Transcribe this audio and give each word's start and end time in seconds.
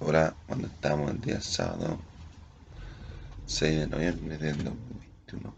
Ahora, 0.00 0.36
cuando 0.46 0.66
estamos 0.66 1.10
el 1.10 1.20
día 1.20 1.40
sábado 1.40 1.98
6 3.46 3.78
de 3.78 3.86
noviembre 3.86 4.36
del 4.36 4.62
2021 4.62 5.54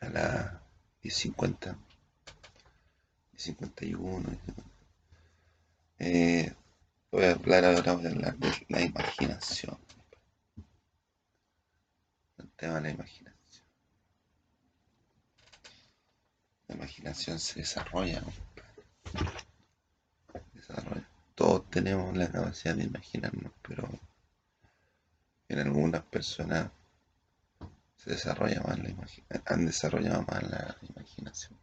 a 0.00 0.08
las 0.10 0.52
10.50 1.02 1.76
10.51 3.32 4.38
eh, 6.00 6.54
voy 7.10 7.24
a 7.24 7.32
hablar 7.32 7.64
ahora 7.64 7.92
voy 7.94 8.06
a 8.06 8.10
hablar 8.10 8.36
de 8.36 8.52
la 8.68 8.82
imaginación. 8.82 9.78
El 12.36 12.50
tema 12.50 12.74
de 12.74 12.80
la 12.82 12.90
imaginación. 12.90 13.64
La 16.68 16.74
imaginación 16.74 17.40
se 17.40 17.60
desarrolla, 17.60 18.22
desarrolla 20.52 21.08
todos 21.38 21.70
tenemos 21.70 22.16
la 22.16 22.28
capacidad 22.32 22.74
de 22.74 22.82
imaginarnos 22.82 23.52
pero 23.62 23.88
en 25.48 25.58
algunas 25.60 26.02
personas 26.02 26.68
se 27.96 28.10
desarrolla 28.10 28.60
más 28.62 28.76
la 28.76 29.42
han 29.46 29.64
desarrollado 29.64 30.22
más 30.22 30.42
la 30.50 30.76
imaginación. 30.82 31.56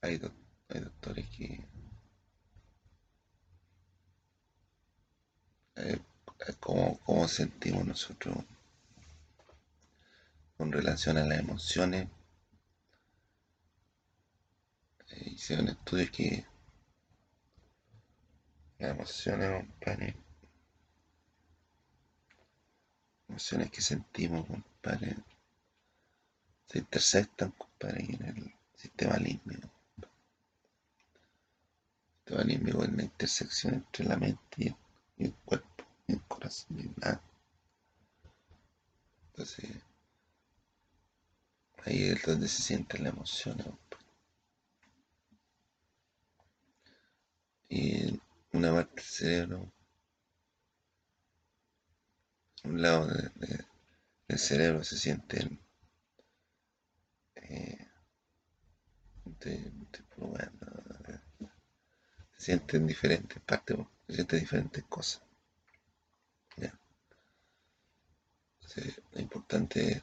Hay, 0.00 0.16
doctores 0.16 1.28
que 1.36 1.66
eh, 5.76 5.98
cómo, 6.60 7.28
sentimos 7.28 7.84
nosotros 7.84 8.36
con 10.56 10.72
relación 10.72 11.18
a 11.18 11.24
las 11.26 11.40
emociones. 11.40 12.08
Eh, 15.16 15.30
hicieron 15.34 15.68
estudios 15.68 16.10
que 16.10 16.44
las 18.78 18.90
emociones. 18.90 20.14
Emociones 23.28 23.70
que 23.70 23.80
sentimos, 23.80 24.46
compadre. 24.46 25.16
Se 26.66 26.78
intersectan, 26.78 27.50
compadre, 27.52 28.04
en 28.04 28.24
el 28.26 28.54
sistema 28.74 29.16
límbico. 29.16 29.68
El 29.98 30.08
sistema 32.18 32.44
límbico 32.44 32.84
es 32.84 32.92
la 32.92 33.02
intersección 33.02 33.74
entre 33.74 34.04
la 34.04 34.16
mente 34.16 34.76
y 35.16 35.24
el, 35.24 35.34
cuerpo, 35.44 35.84
y 36.06 36.12
el 36.12 36.22
corazón, 36.22 36.78
y 36.80 37.00
nada. 37.00 37.20
Entonces, 39.28 39.70
ahí 41.84 42.08
es 42.08 42.22
donde 42.22 42.48
se 42.48 42.62
siente 42.62 42.98
la 42.98 43.08
emoción, 43.10 43.56
compadre. 43.56 44.05
Y 47.78 48.18
una 48.52 48.72
parte 48.72 48.94
del 48.94 49.04
cerebro, 49.04 49.72
un 52.64 52.80
lado 52.80 53.06
del 53.06 54.38
cerebro 54.38 54.82
se 54.82 54.96
siente 54.96 55.58
eh, 57.34 57.86
se 62.38 62.44
sienten 62.46 62.86
diferentes 62.86 63.42
partes, 63.42 63.76
se 64.06 64.14
sienten 64.14 64.40
diferentes 64.40 64.84
cosas. 64.84 65.22
lo 69.12 69.20
importante 69.20 69.92
es 69.92 70.02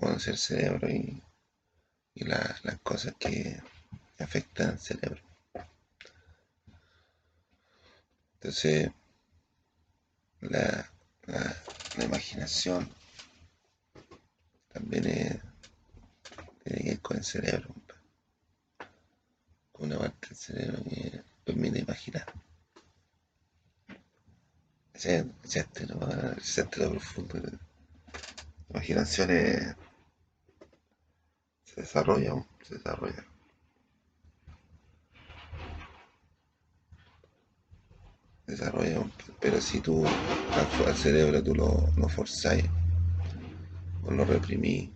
conocer, 0.00 0.32
el 0.34 0.38
cerebro 0.38 0.88
y, 0.90 1.22
las 2.16 2.60
cosas 2.82 3.14
que 3.20 3.62
afectan 4.18 4.70
al 4.70 4.80
cerebro. 4.80 5.33
Entonces, 8.44 8.90
la, 10.42 10.90
la, 11.22 12.04
imaginación 12.04 12.86
también 14.70 15.02
tiene 16.62 16.82
que 16.82 16.90
ver 16.90 17.00
con 17.00 17.16
el 17.16 17.24
cerebro, 17.24 17.74
con 19.72 19.86
una 19.86 19.98
parte 19.98 20.28
del 20.28 20.36
cerebro 20.36 20.84
que 20.84 21.22
permite 21.42 21.78
imaginar. 21.78 22.26
Ese, 24.92 25.24
ese 25.42 25.66
centro 26.42 26.90
profundo. 26.90 27.38
La 27.38 27.58
imaginación 28.68 29.28
se 31.64 31.80
desarrolla, 31.80 32.44
se 32.62 32.74
desarrolla. 32.74 33.24
Desarrolla, 38.46 39.02
pero 39.40 39.60
si 39.60 39.80
tú 39.80 40.04
al, 40.04 40.96
cerebro 40.96 41.42
tú 41.42 41.54
lo, 41.54 41.88
lo 41.96 42.08
forzáis 42.08 42.64
o 44.02 44.10
lo 44.10 44.24
reprimís, 44.24 44.90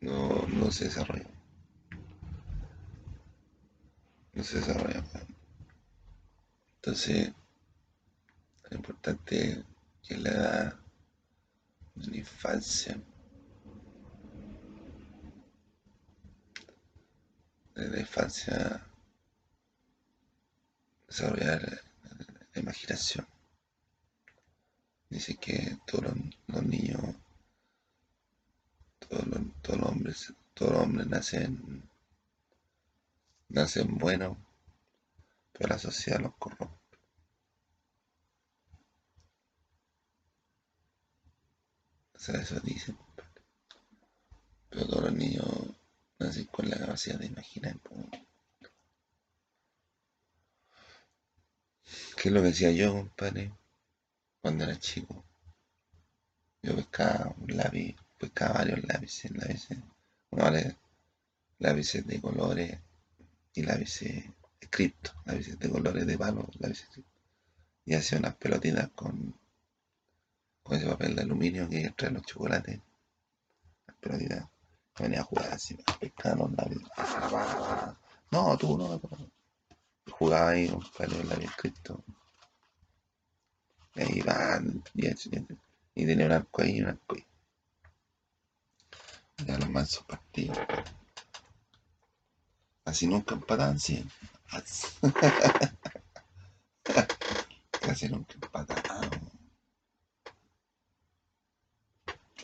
no, 0.00 0.46
no 0.48 0.70
se 0.70 0.84
desarrolla. 0.84 1.26
No 4.32 4.44
se 4.44 4.58
desarrolla. 4.58 5.04
Entonces, 6.76 7.32
lo 8.70 8.76
importante 8.76 9.64
que 10.02 10.16
la 10.16 10.30
edad 10.30 10.80
de 11.96 12.06
la 12.06 12.16
infancia, 12.16 12.98
desde 17.74 17.90
la 17.90 18.00
infancia, 18.00 18.86
desarrollar 21.08 21.89
imaginación. 22.60 23.26
Dice 25.08 25.36
que 25.36 25.78
todos 25.86 26.14
los, 26.46 26.62
niños, 26.62 27.02
todos 29.00 29.26
los, 29.26 29.40
todos 29.62 29.80
los 29.80 29.88
hombres, 29.90 30.32
todos 30.54 30.72
los 30.72 30.82
hombres 30.82 31.06
nacen, 31.08 31.82
nacen 33.48 33.98
buenos, 33.98 34.36
pero 35.52 35.68
la 35.70 35.78
sociedad 35.78 36.20
los 36.20 36.34
corrompe. 36.36 36.80
O 42.14 42.18
sea, 42.18 42.40
eso 42.40 42.60
dicen. 42.60 42.96
Pero 44.68 44.86
todos 44.86 45.04
los 45.04 45.14
niños 45.14 45.46
nacen 46.18 46.44
con 46.44 46.68
la 46.68 46.78
capacidad 46.78 47.18
de 47.18 47.26
imaginar. 47.26 47.76
¿Qué 52.16 52.28
es 52.28 52.34
lo 52.34 52.42
que 52.42 52.48
decía 52.48 52.70
yo, 52.70 52.92
compadre? 52.92 53.52
Cuando 54.40 54.64
era 54.64 54.78
chico. 54.78 55.24
Yo 56.62 56.76
pescaba 56.76 57.34
un 57.38 57.56
lápiz, 57.56 57.96
pescaba 58.18 58.58
varios 58.58 58.84
lápices, 58.84 59.30
lápices, 59.30 59.78
bueno, 60.30 60.76
lápices 61.58 62.06
de 62.06 62.20
colores 62.20 62.78
y 63.54 63.62
lápices 63.62 64.24
escritos, 64.60 65.14
lápices 65.24 65.58
de 65.58 65.70
colores 65.70 66.06
de 66.06 66.18
palo, 66.18 66.48
lápices 66.58 66.88
Y 67.86 67.94
hacía 67.94 68.18
unas 68.18 68.34
pelotitas 68.36 68.90
con, 68.94 69.34
con 70.62 70.76
ese 70.76 70.86
papel 70.86 71.16
de 71.16 71.22
aluminio 71.22 71.68
que 71.68 71.90
trae 71.96 72.10
los 72.10 72.24
chocolates. 72.24 72.78
Las 73.86 73.96
pelotitas. 73.96 74.46
Venía 74.98 75.20
a 75.20 75.24
jugar 75.24 75.52
así, 75.52 75.78
pescaba 75.98 76.36
los 76.36 76.52
lápices. 76.52 76.88
No, 78.30 78.56
tú 78.58 78.76
no, 78.76 78.88
no 78.88 79.39
jugaba 80.20 80.50
ahí, 80.50 80.68
compadre, 80.68 81.18
el 81.18 81.32
había 81.32 81.48
escrito. 81.48 82.04
Y 83.94 84.02
ahí 84.02 84.20
van, 84.20 84.84
y, 84.94 85.06
y, 85.06 86.06
tenía 86.06 86.26
un 86.26 86.32
arco 86.32 86.60
ahí 86.60 86.76
y 86.76 86.82
un 86.82 86.88
arco 86.88 87.16
ahí. 87.16 87.24
Ya 89.46 89.56
los 89.56 89.70
mansos 89.70 90.04
partidos. 90.04 90.58
Así 92.84 93.06
nunca 93.06 93.34
empataban, 93.34 93.80
sí. 93.80 94.06
Casi 97.80 98.10
nunca 98.10 98.34
empataban. 98.34 99.08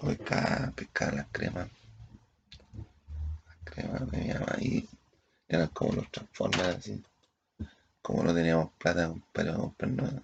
Pescar, 0.01 0.73
pescar 0.73 1.15
las 1.15 1.27
cremas. 1.31 1.69
Las 3.47 3.59
cremas 3.65 4.11
de 4.11 4.19
mi 4.19 4.29
mamá 4.29 4.47
ahí 4.57 4.89
eran 5.47 5.69
como 5.69 5.93
los 5.93 6.11
transformers 6.11 6.79
así 6.79 7.05
como 8.07 8.23
no 8.23 8.33
teníamos 8.33 8.71
plata, 8.79 9.09
compadre, 9.09 9.51
para 9.51 9.59
comprarnos 9.59 10.23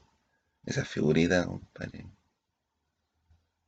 esas 0.64 0.87
figuritas, 0.87 1.46
compadre. 1.46 2.06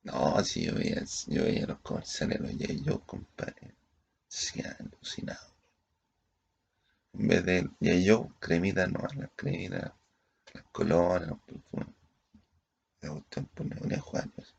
No, 0.05 0.45
si 0.45 0.67
yo 0.67 0.75
veía, 0.77 1.03
yo 1.27 1.43
veía 1.43 1.67
los 1.67 1.81
comerciales, 1.81 2.39
los 2.39 2.53
yo, 2.57 3.01
compadre. 3.01 3.75
Se 4.29 4.63
alucinado. 4.63 5.53
En 7.15 7.27
vez 7.27 7.45
de 7.45 7.69
ya 7.81 7.95
yo, 7.97 8.29
cremita 8.39 8.87
no, 8.87 9.01
las 9.17 9.31
cremitas, 9.35 9.91
las 10.53 10.65
colonias, 10.71 11.31
los 11.31 11.41
perfumes. 11.41 11.89
Me 13.01 13.09
gustó 13.09 13.43
poner 13.47 13.99
jugar. 13.99 14.31
Pues. 14.31 14.55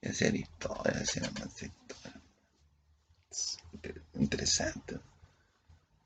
Y 0.00 0.08
hacían 0.08 0.34
historias, 0.34 0.96
hacían 0.96 1.32
más 1.34 1.62
interesante. 4.14 4.98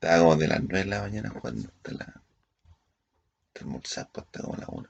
Estaba 0.01 0.17
como 0.17 0.35
de 0.35 0.47
las 0.47 0.61
9 0.61 0.79
de 0.79 0.85
la 0.85 1.01
mañana 1.01 1.29
jugando 1.29 1.69
hasta 1.69 1.91
la. 1.91 2.05
hasta 2.05 3.59
almorzar, 3.59 4.09
pues 4.11 4.25
hasta 4.25 4.41
como 4.41 4.55
la 4.55 4.65
1. 4.67 4.89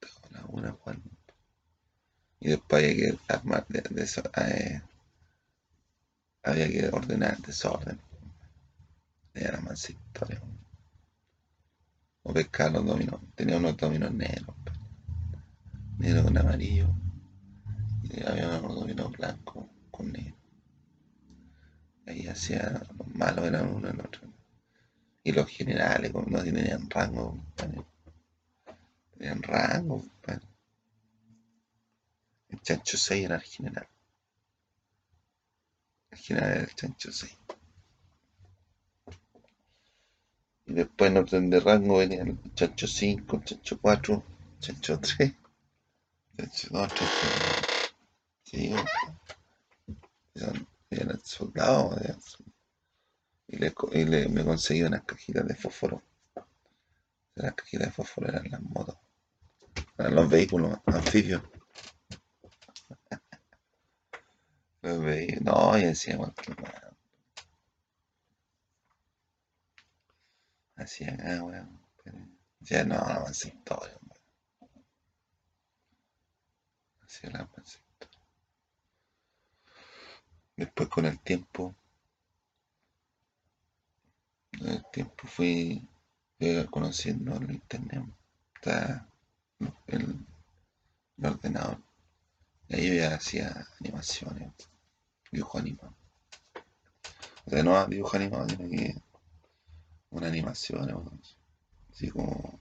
Hasta 0.00 0.20
como 0.20 0.36
la 0.36 0.44
1 0.68 0.78
jugando. 0.80 1.10
Y 2.38 2.50
después 2.50 2.84
había 2.84 2.94
que 2.94 3.18
armar 3.26 3.66
de, 3.66 3.80
de 3.90 4.02
eso. 4.04 4.22
Eh, 4.36 4.80
había 6.44 6.68
que 6.68 6.88
ordenar 6.92 7.38
desorden. 7.38 8.00
Era 9.34 9.60
más 9.60 9.90
historia. 9.90 10.40
O 12.22 12.32
pescar 12.32 12.70
los 12.70 12.86
dominos. 12.86 13.20
Tenía 13.34 13.56
unos 13.56 13.76
dominos 13.76 14.12
negros. 14.12 14.54
pues. 14.62 14.78
Negro 15.98 16.22
con 16.22 16.38
amarillo. 16.38 16.86
Y 18.04 18.24
había 18.24 18.60
unos 18.60 18.76
dominos 18.76 19.10
blancos 19.10 19.66
con 19.90 20.12
negro. 20.12 20.39
Ahí 22.10 22.26
hacía 22.26 22.82
los 22.98 23.06
malos 23.14 23.46
eran 23.46 23.72
uno 23.72 23.88
el 23.88 24.00
otro. 24.00 24.22
Y 25.22 25.30
los 25.30 25.46
generales, 25.48 26.10
como 26.10 26.26
no 26.28 26.42
tenían 26.42 26.90
rango, 26.90 27.36
compadre. 27.36 27.84
Tenían 29.16 29.40
rango, 29.40 30.00
compadre. 30.00 30.48
El 32.48 32.60
chancho 32.62 32.96
6 32.96 33.24
era 33.26 33.36
el 33.36 33.42
general. 33.42 33.88
El 36.10 36.18
general 36.18 36.50
era 36.50 36.60
el 36.62 36.74
chancho 36.74 37.12
6. 37.12 37.36
Y 40.66 40.72
después 40.72 41.12
en 41.12 41.16
orden 41.16 41.48
de 41.48 41.60
rango 41.60 41.98
venía 41.98 42.22
el 42.22 42.36
chancho 42.54 42.88
5, 42.88 43.36
el 43.36 43.44
chancho 43.44 43.80
4, 43.80 44.24
el 44.50 44.58
chancho 44.58 44.98
3, 44.98 45.32
el 46.38 46.50
chancho 46.50 46.68
2, 46.72 46.82
el 46.82 46.88
chancho 46.88 47.26
1. 47.36 47.54
Sí, 48.42 48.74
soldados. 51.22 52.00
eran 52.00 52.20
soldados. 52.20 52.38
Y, 53.48 53.56
le, 53.56 53.74
y 53.92 54.04
le- 54.04 54.28
me 54.28 54.44
conseguí 54.44 54.82
unas 54.82 55.04
cajitas 55.04 55.46
de 55.46 55.54
fósforo. 55.54 56.02
Las 57.34 57.54
cajitas 57.54 57.88
de 57.88 57.92
fósforo 57.92 58.28
eran 58.28 58.50
las 58.50 58.62
motos. 58.62 58.96
Eran 59.98 60.14
los 60.14 60.28
vehículos 60.28 60.78
anfibios. 60.86 61.42
Los 64.82 65.00
vehículos. 65.02 65.42
No, 65.44 65.76
y 65.78 65.84
decía 65.84 66.16
cualquier. 66.16 66.56
Hacía 70.76 71.12
acá, 71.14 71.42
weón. 71.44 71.80
Ya 72.60 72.84
no, 72.84 72.94
la 72.94 73.20
mansa 73.20 73.48
historia, 73.48 73.98
weón. 74.00 74.20
Hacía 77.02 77.30
la 77.30 77.42
historia. 77.42 77.89
Después 80.60 80.90
con 80.90 81.06
el 81.06 81.18
tiempo, 81.20 81.74
el 84.60 84.84
tiempo 84.92 85.26
fui, 85.26 85.88
conociendo 86.68 87.34
el 87.36 87.52
internet. 87.52 88.04
El, 89.86 90.26
ordenador. 91.22 91.78
Y 92.68 92.74
ahí 92.74 92.88
yo 92.88 92.92
ya 92.92 93.14
hacía 93.14 93.66
animaciones, 93.80 94.52
dibujo 95.32 95.56
animado. 95.56 95.94
O 97.46 97.50
sea, 97.50 97.62
no 97.62 97.86
dibujo 97.86 98.18
animado, 98.18 98.46
sino 98.50 98.68
que 98.68 99.00
una 100.10 100.26
animación, 100.26 101.22
así 101.90 102.10
como, 102.10 102.60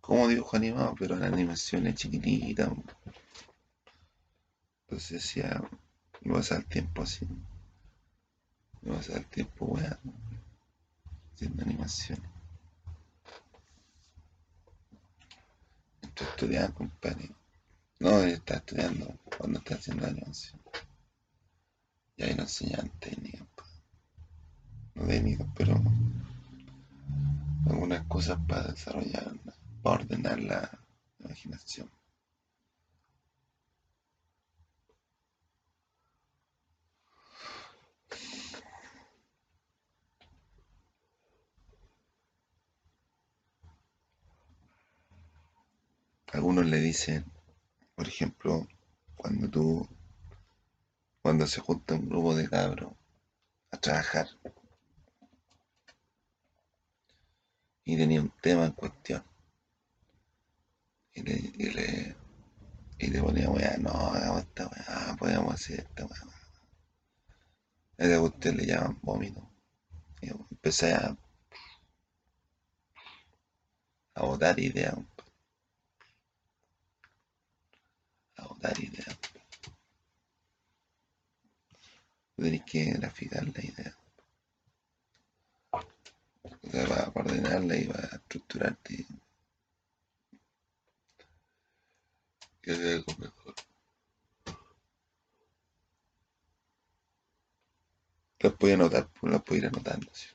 como 0.00 0.28
dibujo 0.28 0.56
animado, 0.56 0.94
pero 0.96 1.16
en 1.16 1.24
animaciones 1.24 1.96
chiquititas. 1.96 2.70
Entonces 4.86 5.10
decía, 5.20 5.60
me 6.24 6.34
pasa 6.34 6.56
el 6.56 6.64
tiempo 6.66 7.02
así, 7.02 7.26
me 8.82 8.94
pasa 8.94 9.16
el 9.16 9.26
tiempo 9.26 9.66
weón, 9.66 9.98
haciendo 11.34 11.62
animaciones. 11.62 12.30
Estoy 16.02 16.26
estudiando, 16.26 16.74
compadre. 16.74 17.30
No, 17.98 18.20
yo 18.20 18.34
estaba 18.34 18.58
estudiando 18.58 19.18
cuando 19.38 19.58
estaba 19.58 19.80
haciendo 19.80 20.06
animación. 20.06 20.60
Y 22.16 22.24
ahí 22.24 22.34
nos 22.34 22.60
enseñaban 22.60 22.90
técnicas, 23.00 23.82
no 24.94 25.06
técnicas, 25.06 25.46
pero 25.56 25.82
algunas 27.68 28.04
cosas 28.06 28.38
para 28.46 28.68
desarrollar, 28.68 29.32
para 29.82 29.96
ordenar 29.96 30.40
la 30.40 30.78
imaginación. 31.20 31.90
Algunos 46.32 46.66
le 46.66 46.78
dicen, 46.80 47.24
por 47.94 48.08
ejemplo, 48.08 48.66
cuando 49.16 49.48
tú, 49.48 49.88
cuando 51.22 51.46
se 51.46 51.60
junta 51.60 51.94
un 51.94 52.08
grupo 52.08 52.34
de 52.34 52.48
cabros 52.48 52.92
a 53.70 53.76
trabajar 53.76 54.26
y 57.84 57.96
tenía 57.96 58.20
un 58.20 58.32
tema 58.42 58.66
en 58.66 58.72
cuestión 58.72 59.22
y 61.14 61.22
le, 61.22 61.34
y 61.34 61.70
le, 61.70 62.16
y 62.98 63.06
le 63.08 63.22
ponía 63.22 63.76
no, 63.78 63.90
hagamos 63.90 64.42
esta 64.42 64.68
weá, 64.68 65.16
podemos 65.18 65.54
hacer 65.54 65.80
esta 65.80 66.06
weá. 66.06 66.22
A 67.98 68.04
esa 68.04 68.52
le 68.52 68.66
llaman 68.66 68.98
vómito. 69.02 69.48
Y 70.20 70.30
empecé 70.30 70.92
a, 70.92 71.16
a 74.14 74.22
botar 74.22 74.58
ideas, 74.58 74.96
a 78.36 78.46
botar 78.46 78.78
ideas. 78.80 79.18
Tú 82.42 82.46
tenés 82.46 82.64
que 82.64 82.84
graficar 82.94 83.44
la 83.44 83.64
idea. 83.64 83.96
O 85.70 86.70
sea, 86.72 86.88
para, 86.88 87.12
ordenarla 87.14 87.76
y 87.76 87.84
para 87.84 88.02
estructurarte. 88.16 89.06
Y 92.64 92.70
hacer 92.72 92.96
algo 92.96 93.14
mejor. 93.18 93.54
Las 98.40 98.52
puedes 98.54 98.74
anotar, 98.74 99.08
pues 99.20 99.32
las 99.32 99.42
puedes 99.44 99.62
ir 99.62 99.68
anotando. 99.68 100.12
¿sí? 100.12 100.26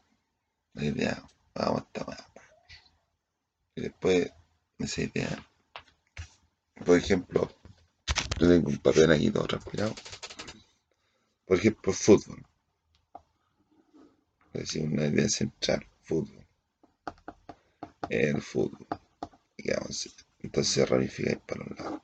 La 0.76 0.86
idea, 0.86 1.22
vamos 1.56 1.82
a 1.82 1.84
esta 1.88 2.04
weá. 2.06 2.28
Y 3.76 3.82
después 3.82 4.32
de 4.78 4.86
esa 4.86 5.02
idea, 5.02 5.46
por 6.86 6.98
ejemplo, 6.98 7.54
yo 8.40 8.48
tengo 8.48 8.70
un 8.70 8.78
papel 8.78 9.12
aquí 9.12 9.30
todo 9.30 9.46
transpirado. 9.46 9.94
Por 11.48 11.58
ejemplo, 11.58 11.94
fútbol. 11.94 12.46
Es 14.54 14.76
una 14.76 15.06
idea 15.06 15.30
central, 15.30 15.88
fútbol. 16.02 16.46
El 18.10 18.42
fútbol. 18.42 18.86
Hacer. 19.90 20.12
Entonces 20.40 20.74
se 20.74 20.86
ramifica 20.86 21.40
para 21.48 21.64
los 21.64 21.80
lados. 21.80 22.02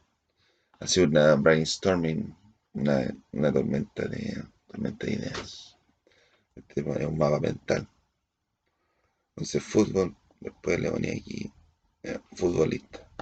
Así 0.80 1.02
una 1.02 1.36
brainstorming, 1.36 2.36
una, 2.74 3.16
una 3.32 3.52
tormenta 3.52 4.08
de 4.08 4.44
tormenta 4.68 5.08
de 5.08 5.14
ideas. 5.14 5.78
Este 6.56 6.84
pone 6.84 7.06
un 7.06 7.18
mapa 7.18 7.40
mental. 7.40 7.88
Entonces 9.30 9.62
fútbol, 9.62 10.16
después 10.40 10.80
le 10.80 10.92
ponía 10.92 11.12
aquí 11.12 11.52
eh, 12.04 12.20
futbolista. 12.34 13.13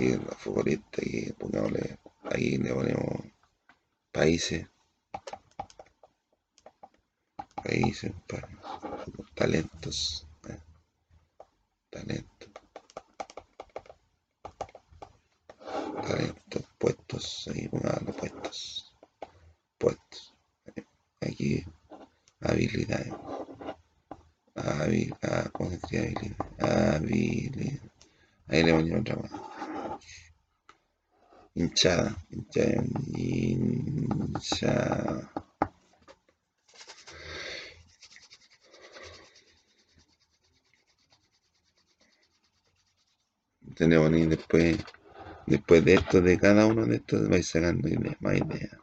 Aquí 0.00 0.12
la 0.16 0.34
futbolista, 0.34 1.02
aquí 1.02 1.30
pongámosle, 1.38 1.98
ahí 2.32 2.56
le 2.56 2.72
ponemos 2.72 3.20
países. 4.10 4.66
Países, 7.62 8.10
pa- 8.26 8.48
talentos. 9.34 10.26
eh, 10.48 10.58
Talentos. 11.90 12.48
Talentos, 16.08 16.62
puestos, 16.78 17.48
ahí 17.52 17.68
pongámosle 17.68 18.12
puestos. 18.14 18.94
Puestos. 19.76 20.34
eh, 20.76 20.84
Aquí 21.20 21.62
habilidades. 22.40 23.12
Habil, 24.54 25.14
ah, 25.24 25.50
¿cómo 25.52 25.68
se 25.68 25.76
escribe 25.76 26.34
habilidad? 26.58 26.94
Habilidad. 26.96 27.80
Ahí 28.48 28.62
le 28.62 28.72
ponemos 28.72 29.00
otra 29.02 29.16
más. 29.16 29.49
Hinchada. 31.54 32.16
Hinchada. 32.30 32.84
Hinchada. 34.34 35.30
Tenemos 43.74 44.12
ahí 44.12 44.26
después 44.26 44.76
después 45.50 45.84
de 45.84 45.94
esto, 45.94 46.20
de 46.20 46.38
cada 46.38 46.66
uno 46.66 46.86
de 46.86 46.96
estos, 46.96 47.28
vais 47.28 47.46
sacando 47.46 47.88
más 48.20 48.36
ideas. 48.36 48.76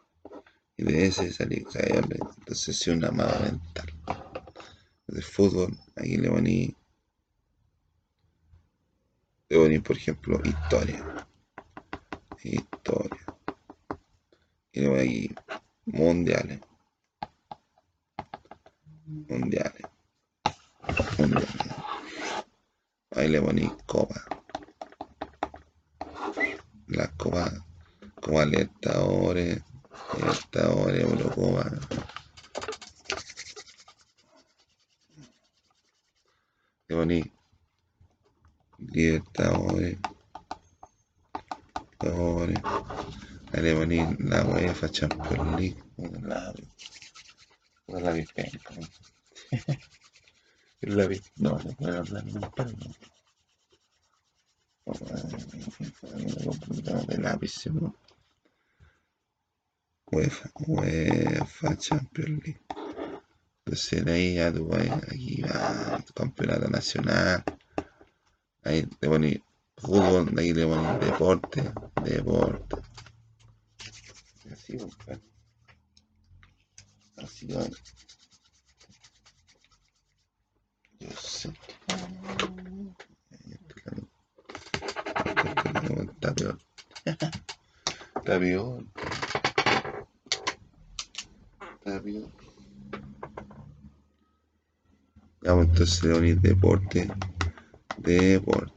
Y 0.76 0.84
de 0.84 1.08
ese 1.08 1.32
salir, 1.32 1.66
entonces 1.74 2.70
es 2.70 2.88
una 2.88 3.10
mapa 3.10 3.40
mental. 3.40 3.94
De 5.08 5.22
fútbol, 5.22 5.76
aquí 5.96 6.18
le 6.18 6.30
poní, 6.30 6.76
le 9.50 9.58
poní, 9.58 9.80
por 9.80 9.96
ejemplo, 9.96 10.42
historia. 10.44 11.27
Historia. 12.44 13.26
Y 14.72 14.82
luego 14.82 14.98
aquí, 14.98 15.36
mundiales. 15.86 16.60
Mundiales. 19.06 19.82
Mundiales. 21.18 21.78
Ahí 23.12 23.30
le 23.30 23.42
poní 23.42 23.72
copa. 23.86 24.22
Las 26.88 27.10
copas, 27.14 27.52
como 28.22 28.46
Libertadores, 28.46 29.64
Libertadores, 30.16 31.04
Eurocopa. 31.04 31.72
Le 36.88 36.96
poní 36.96 37.32
Libertadores. 38.78 39.98
Ahí 42.00 43.62
le 43.64 43.76
poní 43.76 44.00
la 44.20 44.44
UEFA 44.46 44.90
Champions 44.90 45.60
League. 45.60 45.84
La, 46.22 46.54
la, 47.88 48.00
la 48.00 48.12
vispenca. 48.12 48.74
La 50.82 51.08
no, 51.38 51.58
no 51.58 51.72
puedo 51.74 51.98
hablar, 51.98 52.26
no 52.26 52.52
puedo. 52.52 52.72
de 57.08 57.18
lápiz, 57.18 57.66
¿no? 57.72 57.96
UEFA, 60.12 60.50
UEFA 60.56 61.76
Champions 61.78 62.44
League. 62.44 62.62
Entonces 63.66 64.06
de 64.06 64.14
ahí 64.14 64.36
ya 64.36 64.54
tú 64.54 64.70
aquí 64.74 65.42
va, 65.42 66.02
campeonato 66.16 66.70
nacional. 66.70 67.44
Ahí 68.64 68.84
te 68.84 69.10
pones 69.10 69.40
fútbol, 69.76 70.34
ahí 70.38 70.54
le 70.54 70.66
pones 70.66 71.00
deporte, 71.02 71.74
deporte. 72.10 72.76
Así, 74.52 74.78
compadre. 74.78 75.22
Así 77.18 77.48
va. 77.48 77.64
Yo 81.00 81.12
sé. 81.12 81.54
Está 86.18 86.34
peor. 86.34 86.58
Está 88.16 88.40
peor. 88.40 88.86
Está 91.76 92.02
peor. 92.02 92.32
Vamos 95.42 95.66
entonces 95.68 96.04
a 96.04 96.18
unir 96.18 96.42
deporte. 96.42 97.08
Deporte. 97.98 98.77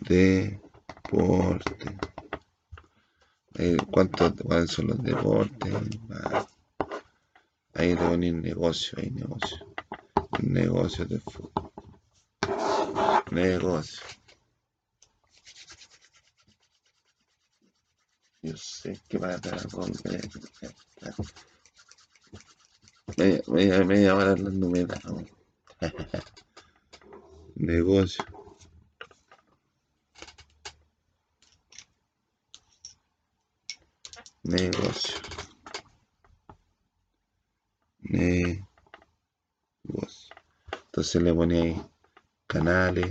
Deporte. 0.00 1.98
Eh, 3.54 3.76
¿Cuántos, 3.90 4.32
¿Cuáles 4.42 4.70
son 4.70 4.88
los 4.88 5.02
deportes? 5.02 5.72
Ahí 7.74 7.90
le 7.90 7.96
poner 7.96 8.34
negocio, 8.34 8.98
hay 9.00 9.10
negocio. 9.10 9.58
Negocio 10.42 11.04
de 11.04 11.20
fútbol. 11.20 11.72
Negocio. 13.30 14.02
Yo 18.42 18.56
sé 18.56 18.98
que 19.08 19.18
va 19.18 19.30
a 19.30 19.38
dar 19.38 19.68
con 19.68 19.92
me, 23.16 23.42
me, 23.48 23.84
me 23.84 24.02
llamarán 24.02 24.44
las 24.44 24.52
números. 24.54 24.98
negocio. 27.56 28.24
Negocio. 34.42 35.18
Entonces 41.08 41.22
le 41.22 41.32
ahí 41.32 41.82
canales, 42.46 43.10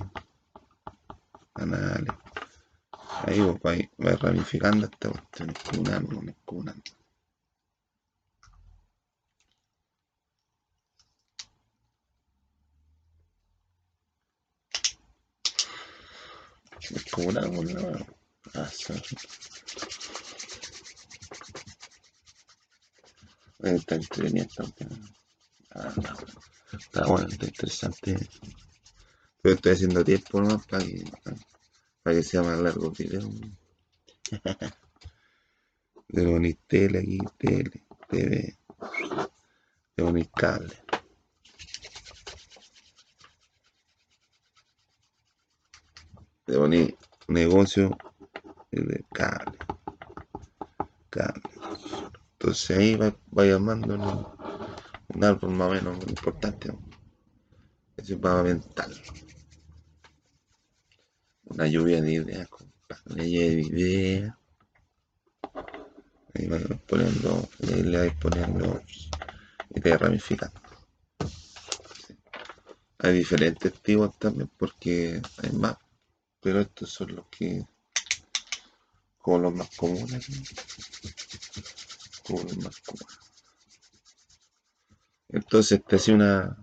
canales. 1.52 2.14
Ahí 3.24 3.40
va, 3.40 3.56
va 4.06 4.16
ramificando 4.18 4.86
esta 4.86 5.10
cuestión. 5.10 5.50
Escunando, 5.50 6.22
no. 17.64 18.06
Ah, 18.54 18.70
Está 23.64 23.96
entretenida 23.96 24.46
ah, 25.72 25.92
está 26.74 27.06
bueno, 27.06 27.28
está 27.28 27.46
interesante. 27.46 28.18
Pero 29.42 29.56
estoy 29.56 29.72
haciendo 29.74 30.04
tiempo 30.04 30.42
nomás 30.42 30.66
para 30.68 30.84
que, 32.14 32.24
sea 32.24 32.44
más 32.44 32.60
largo 32.60 32.88
el 32.88 33.06
video. 33.06 33.30
De 36.10 36.26
bonito 36.26 36.62
tele 36.68 37.00
aquí, 37.00 37.20
tele, 37.38 37.84
TV, 38.10 38.58
de 39.98 40.04
bonito 40.04 40.32
cable. 40.34 40.74
De 46.46 46.58
bonito 46.58 46.98
negocio 47.28 47.98
de 48.72 49.04
cable. 49.14 49.58
Cable. 51.10 51.44
Entonces 52.40 52.78
ahí 52.78 52.96
va, 52.96 53.14
va 53.38 53.46
llamando 53.46 53.98
un 55.18 55.24
árbol 55.24 55.50
más 55.50 55.68
o 55.68 55.74
menos 55.74 56.08
importante. 56.08 56.72
Es 57.98 58.10
un 58.12 58.22
mapa 58.22 58.44
mental. 58.44 58.94
Una 61.46 61.66
lluvia 61.66 62.02
de 62.02 62.14
ideas, 62.14 62.48
compadre. 62.48 63.04
Una 63.08 63.24
lluvia 63.24 63.50
de 63.50 63.62
ideas. 63.62 64.36
Ahí 66.36 66.48
poniendo, 66.88 67.50
ahí 67.64 67.82
le 67.82 67.98
vais 67.98 68.14
poniendo 68.18 68.84
y 69.72 69.82
te 69.82 69.98
ramificando. 69.98 70.62
Hay 73.00 73.14
diferentes 73.14 73.74
tipos 73.82 74.16
también 74.20 74.52
porque 74.56 75.20
hay 75.42 75.52
más, 75.54 75.78
pero 76.40 76.62
estos 76.62 76.92
son 76.92 77.16
los 77.16 77.26
que 77.28 77.66
como 79.18 79.40
los 79.40 79.54
más 79.56 79.70
comunes. 79.76 80.28
Entonces 85.30 85.84
te 85.86 85.96
hacía 85.98 86.16
una. 86.16 86.58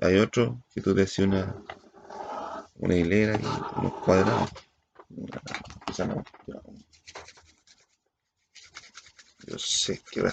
Hay 0.00 0.16
otro 0.18 0.62
que 0.74 0.80
tú 0.80 0.94
te 0.94 1.02
hacías 1.02 1.28
una. 1.28 1.62
Una 2.76 2.94
hilera 2.94 3.36
y 3.36 3.78
unos 3.78 3.92
cuadrados. 4.04 4.50
Yo 9.46 9.58
sé 9.58 10.00
que 10.10 10.22
va 10.22 10.30
a 10.30 10.32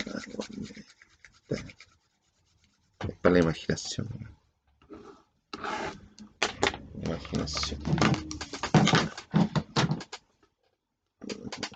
Es 3.07 3.15
para 3.21 3.33
la 3.33 3.39
imaginación. 3.39 4.07
Imaginación. 7.03 7.81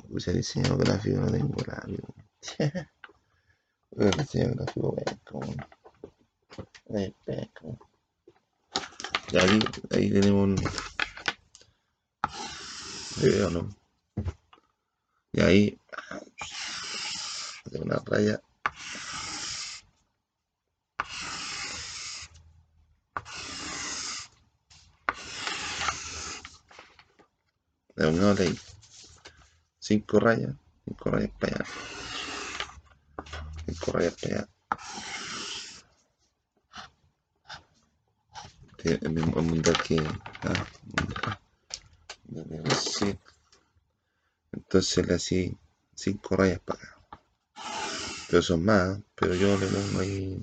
Puse 0.09 0.33
diseño 0.33 0.77
gráfico, 0.77 1.19
no 1.19 1.31
tengo 1.31 1.55
labio. 1.65 2.03
Recién 3.91 4.55
gráfico 4.55 4.95
como 5.25 5.53
Y 9.31 9.37
ahí, 9.37 9.59
ahí 9.91 10.11
tenemos 10.11 10.43
un 10.43 10.55
¿no? 13.53 13.75
Y 15.31 15.41
ahí 15.41 15.79
una 17.79 18.01
raya 18.05 18.41
pongámosle 27.95 28.47
ahí. 28.47 28.59
Cinco 29.79 30.19
rayas, 30.19 30.55
cinco 30.85 31.09
rayas 31.09 31.31
para 31.39 31.55
allá. 31.55 31.65
Cinco 33.65 33.91
rayas 33.91 34.15
para 34.21 34.35
allá. 34.35 34.49
Este, 38.77 39.05
el 39.05 39.11
mismo 39.11 39.41
mundial 39.41 39.77
que. 39.83 40.01
Ah, 40.43 40.67
mundial. 40.83 41.39
Entonces 44.81 45.05
le 45.05 45.13
así 45.13 45.57
cinco 45.93 46.35
rayas 46.35 46.59
para 46.61 46.81
acá. 46.81 46.97
Pero 48.27 48.41
son 48.41 48.65
más, 48.65 48.99
pero 49.13 49.35
yo 49.35 49.55
le 49.55 49.67
pongo 49.67 49.99
ahí. 49.99 50.41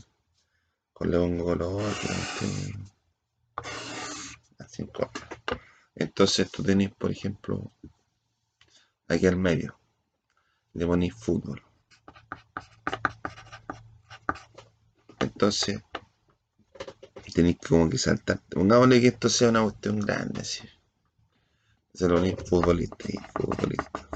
Con 0.93 1.11
le 1.11 1.19
pongo 1.19 1.45
color. 1.45 1.93
A 4.61 4.69
cinco. 4.69 5.11
Entonces 5.97 6.49
tú 6.53 6.63
tenés, 6.63 6.95
por 6.95 7.11
ejemplo, 7.11 7.73
aquí 9.09 9.27
al 9.27 9.35
medio. 9.35 9.77
Le 10.75 10.87
ponéis 10.87 11.15
fútbol. 11.15 11.61
Entonces, 15.19 15.83
tenéis 17.35 17.59
como 17.59 17.91
que 17.91 17.99
saltar. 17.99 18.41
Pongámosle 18.49 19.01
que 19.01 19.09
esto 19.09 19.29
sea 19.29 19.49
una 19.49 19.65
cuestión 19.65 19.99
grande, 19.99 20.43
así. 20.43 20.63
Se 21.93 22.07
lo 22.07 22.15
ponéis 22.15 22.37
futbolista 22.49 23.05
y 23.09 23.19
futbolista, 23.35 24.08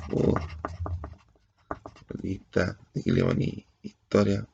futbolista. 1.97 2.79
Aquí 2.95 3.11
le 3.11 3.25
ponéis 3.25 3.67
historia. 3.83 4.47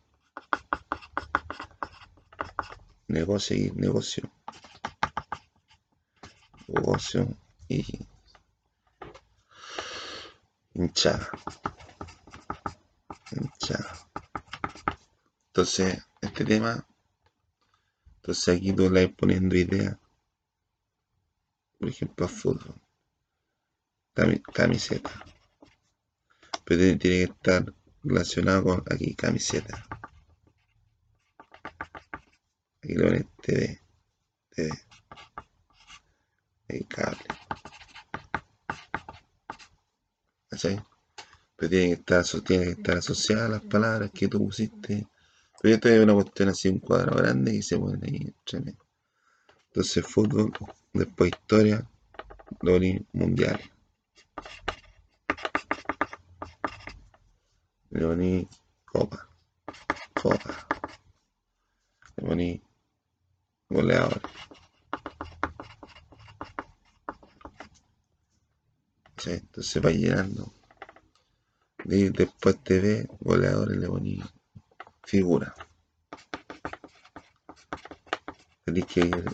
Negocio 3.08 3.56
y 3.56 3.70
negocio 3.72 4.30
negocio 6.68 7.36
y 7.68 7.84
hinchada. 10.74 11.28
Hinchada. 13.30 14.08
Entonces, 15.48 16.06
este 16.20 16.44
tema, 16.44 16.86
entonces 18.16 18.56
aquí 18.56 18.72
tú 18.72 18.90
le 18.90 19.08
poniendo 19.08 19.56
idea, 19.56 19.98
por 21.78 21.88
ejemplo, 21.88 22.26
a 22.26 22.28
fútbol, 22.28 22.80
camiseta, 24.52 25.10
pero 26.68 26.80
tiene, 26.80 26.98
que 26.98 27.22
estar 27.22 27.74
relacionado 28.04 28.62
con 28.62 28.84
aquí, 28.90 29.14
camiseta. 29.14 29.86
Aquí 32.82 32.92
lo 32.92 33.06
pones 33.06 33.24
TV, 33.40 33.80
TV 34.50 34.70
el 36.68 36.86
cable. 36.86 37.24
Pero 41.56 41.70
tiene 41.70 41.86
que 41.86 41.92
estar, 41.92 42.42
tiene 42.42 42.64
que 42.64 42.70
estar 42.72 42.98
asociada 42.98 43.48
las 43.48 43.62
palabras 43.62 44.10
que 44.12 44.28
tú 44.28 44.38
pusiste. 44.38 45.08
Pero 45.62 45.74
esto 45.74 45.88
es 45.88 46.02
una 46.02 46.12
cuestión 46.12 46.50
así, 46.50 46.68
un 46.68 46.80
cuadro 46.80 47.16
grande 47.16 47.54
y 47.54 47.62
se 47.62 47.78
pone 47.78 47.98
ahí. 48.06 48.34
Entonces 49.68 50.04
fútbol, 50.06 50.52
después 50.92 51.30
historia, 51.30 51.88
Lori 52.60 53.06
mundial. 53.14 53.58
Le 57.98 58.46
copa, 58.86 59.28
copa. 60.14 60.68
Le 62.16 62.22
poní 62.22 62.62
goleador. 63.68 64.22
Entonces 69.26 69.84
va 69.84 69.90
llenando. 69.90 70.52
Después 71.84 72.62
te 72.62 72.78
ve 72.80 73.08
goleadores 73.18 73.76
le 73.76 73.88
poní 73.88 74.22
figura. 75.04 75.52
Tenéis 78.64 78.86
que 78.86 79.00
ir, 79.00 79.24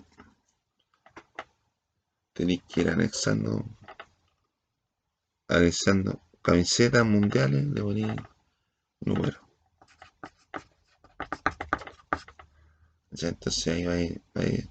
tenéis 2.32 2.62
que 2.66 2.80
ir 2.80 2.88
anexando, 2.88 3.62
anexando 5.48 6.22
camisetas 6.40 7.04
mundiales, 7.04 7.66
le 7.66 7.82
poní 7.82 8.33
número. 9.04 9.38
entonces 13.22 13.68
ahí 13.68 13.84
va, 13.84 13.92
a 13.94 14.44
ir, 14.44 14.68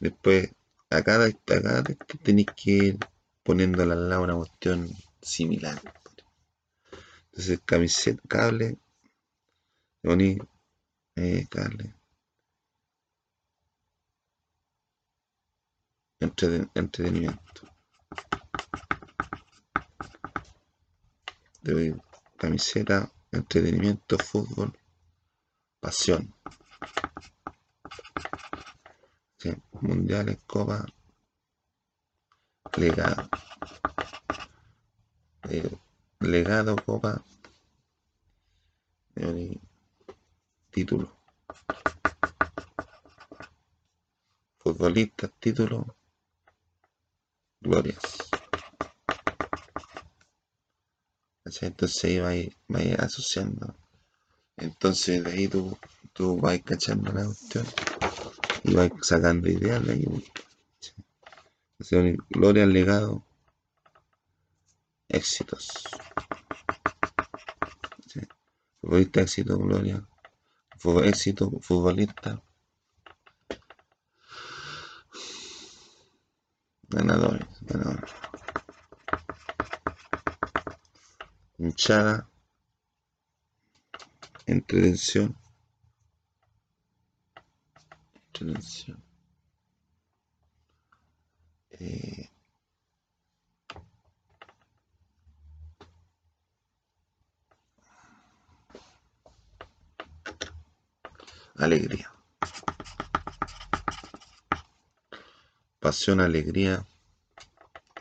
Después, 0.00 0.50
a 0.90 1.02
cada, 1.02 1.26
a 1.26 1.32
cada 1.46 1.82
tenéis 2.22 2.48
que 2.56 2.70
ir 2.70 2.98
poniéndole 3.42 3.92
al 3.92 4.08
lado 4.08 4.22
una 4.24 4.36
cuestión 4.36 4.88
similar. 5.20 5.80
Entonces, 7.26 7.60
camiseta, 7.64 8.20
cable, 8.28 8.78
poní 10.02 10.38
eh, 11.16 11.46
cable. 11.50 11.94
entretenimiento. 16.74 17.62
De 21.62 21.94
camiseta, 22.36 23.10
entretenimiento, 23.32 24.18
fútbol, 24.18 24.72
pasión. 25.80 26.34
mundiales, 29.80 30.38
copa, 30.46 30.84
legado. 32.76 33.28
Eh, 35.48 35.78
legado, 36.20 36.76
copa, 36.76 37.22
eh, 39.16 39.58
título. 40.70 41.16
Futbolista, 44.58 45.28
título, 45.40 45.96
glorias. 47.60 48.29
Entonces 51.62 52.04
ahí 52.04 52.18
va, 52.68 52.82
ir 52.82 53.00
asociando. 53.00 53.74
Entonces 54.56 55.24
de 55.24 55.32
ahí 55.32 55.48
tú, 55.48 55.76
tú 56.12 56.38
vas 56.38 56.60
cachando 56.62 57.12
la 57.12 57.24
cuestión 57.24 57.66
y 58.64 58.74
vas 58.74 58.90
sacando 59.02 59.48
ideas 59.48 59.84
de 59.84 59.92
ahí. 59.92 60.32
Gloria 62.28 62.64
al 62.64 62.72
legado. 62.72 63.24
Éxitos. 65.08 65.84
Futbolista, 68.80 69.20
éxito, 69.20 69.58
gloria. 69.58 70.06
éxito, 71.04 71.50
futbolista. 71.60 72.42
Ganadores, 76.88 77.46
ganadores. 77.60 78.19
Hinchada. 81.60 82.26
Entretención. 84.46 85.36
Entretención. 88.28 89.02
Eh, 91.72 92.30
alegría. 101.56 102.10
Pasión, 105.78 106.20
alegría. 106.20 106.86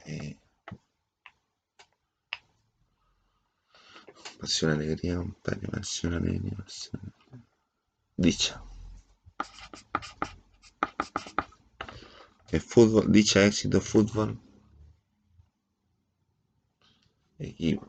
Eh, 0.06 0.39
pasión, 4.40 4.72
alegría, 4.72 5.22
pasión, 5.44 6.14
alegría, 6.14 6.56
pasión, 6.58 7.14
dicha. 8.16 8.64
El 12.52 12.62
fútbol, 12.62 13.12
dicha 13.12 13.46
éxito, 13.46 13.80
fútbol. 13.82 14.40
Equipo. 17.38 17.88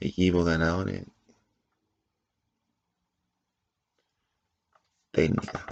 Equipo 0.00 0.44
ganadores. 0.44 1.06
Técnica. 5.10 5.66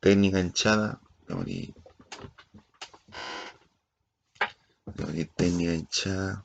Técnica 0.00 0.40
hinchada. 0.40 1.00
Técnica 5.36 5.74
hinchada. 5.74 6.44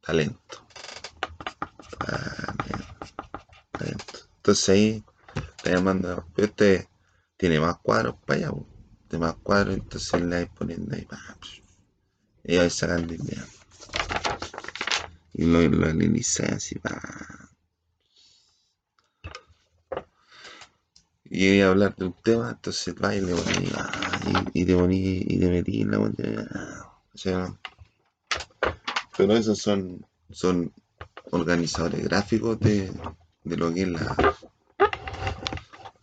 Talento. 0.00 0.66
Entonces 4.36 4.68
ahí 4.70 5.04
está 5.56 5.70
llamando, 5.70 6.26
este 6.36 6.88
tiene 7.36 7.60
más 7.60 7.78
cuadros 7.78 8.16
para 8.26 8.38
allá, 8.40 8.50
po. 8.50 8.66
de 9.08 9.18
más 9.18 9.36
cuadros, 9.42 9.74
entonces 9.74 10.20
le 10.20 10.26
vais 10.26 10.50
poniendo 10.50 10.96
ahí, 10.96 11.04
pa, 11.04 11.20
y 12.44 12.56
vais 12.56 12.74
sacando 12.74 13.14
ideas. 13.14 13.48
Y 15.34 15.44
lo, 15.44 15.60
lo 15.62 15.86
así, 15.86 16.78
pa. 16.78 17.00
Y 21.32 21.48
iba 21.56 21.66
a 21.66 21.70
hablar 21.70 21.96
de 21.96 22.04
un 22.06 22.12
tema, 22.22 22.50
entonces 22.50 22.94
va 22.94 23.14
y 23.16 23.20
le 23.20 23.32
poní, 23.34 23.68
ah, 23.74 24.20
y, 24.22 24.64
te 24.64 24.74
poní, 24.76 25.18
y 25.26 25.40
te 25.40 25.48
metí 25.50 25.80
en 25.82 25.90
la 25.90 25.98
ah, 26.54 26.92
o 27.14 27.18
pero 29.16 29.34
esos 29.36 29.58
son, 29.58 30.04
son 30.30 30.72
organizadores 31.30 32.04
gráficos 32.04 32.60
de, 32.60 32.92
de 33.44 33.56
lo 33.56 33.72
que 33.72 33.82
es 33.82 33.88
la, 33.88 34.24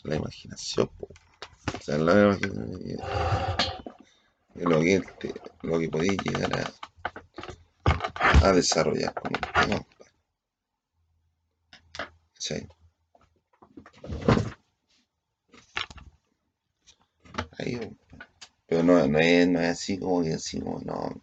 la 0.04 0.16
imaginación. 0.16 0.90
O 0.90 1.84
sea, 1.84 1.98
la 2.00 2.14
imaginación, 2.14 3.04
de 4.54 4.68
lo 4.68 4.80
que, 4.80 4.96
es 4.98 5.04
te- 5.18 5.42
lo 5.64 5.80
que 5.80 5.90
podéis 5.90 6.22
llegar 6.22 6.54
a, 6.54 6.72
a 8.42 8.52
desarrollar 8.52 9.16
con 9.18 9.34
un 9.34 9.48
tema. 9.56 9.86
¿cachai? 12.34 12.70
Pero 18.68 18.84
no, 18.84 19.06
no, 19.08 19.20
es, 19.20 19.48
no 19.48 19.60
es 19.60 19.70
así 19.70 19.98
como 20.00 20.24
que 20.24 20.34
así 20.34 20.62
como 20.62 20.80
no. 20.80 21.22